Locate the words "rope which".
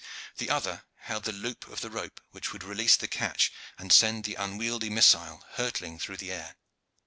1.91-2.51